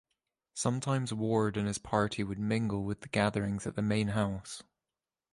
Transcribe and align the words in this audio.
Sometimes 0.55 1.13
Ward 1.13 1.55
and 1.57 1.67
his 1.67 1.77
party 1.77 2.23
would 2.23 2.39
mingle 2.39 2.83
with 2.83 3.01
the 3.01 3.07
gatherings 3.07 3.67
at 3.67 3.75
the 3.75 3.83
main 3.83 4.07
house. 4.07 4.63